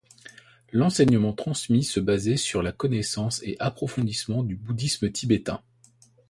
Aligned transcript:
L'enseignement 0.71 1.31
transmis 1.31 1.83
se 1.83 1.99
basait, 1.99 2.35
sur 2.35 2.63
la 2.63 2.71
connaissance 2.71 3.39
et 3.43 3.55
approfondissement 3.59 4.41
du 4.41 4.55
bouddhisme 4.55 5.11
tibétain. 5.11 5.61